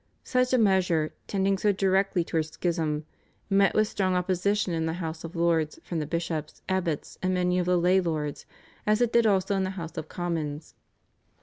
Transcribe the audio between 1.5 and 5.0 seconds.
so directly towards schism, met with strong opposition in the